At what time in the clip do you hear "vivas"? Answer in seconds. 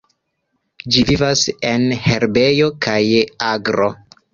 1.11-1.45